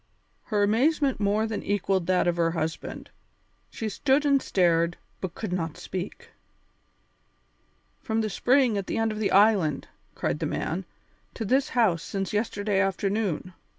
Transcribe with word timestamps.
Her 0.45 0.63
amazement 0.63 1.19
more 1.19 1.45
than 1.45 1.61
equalled 1.61 2.07
that 2.07 2.27
of 2.27 2.37
her 2.37 2.49
husband; 2.49 3.11
she 3.69 3.87
stood 3.87 4.25
and 4.25 4.41
stared, 4.41 4.97
but 5.19 5.35
could 5.35 5.53
not 5.53 5.77
speak. 5.77 6.29
"From 7.99 8.21
the 8.21 8.29
spring 8.31 8.79
at 8.79 8.87
the 8.87 8.97
end 8.97 9.11
of 9.11 9.19
the 9.19 9.29
island," 9.29 9.87
cried 10.15 10.39
the 10.39 10.47
man, 10.47 10.85
"to 11.35 11.45
this 11.45 11.69
house 11.77 12.01
since 12.01 12.33
yesterday 12.33 12.79
afternoon! 12.79 13.53